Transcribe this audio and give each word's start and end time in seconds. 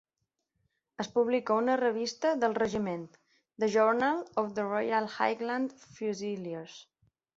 Es 1.03 1.09
publica 1.17 1.57
una 1.63 1.75
revista 1.81 2.31
del 2.43 2.57
regiment, 2.59 3.05
"The 3.65 3.69
Journal 3.75 4.19
of 4.45 4.49
the 4.57 4.65
Royal 4.73 5.11
Highland 5.19 5.77
Fusiliers". 5.99 6.81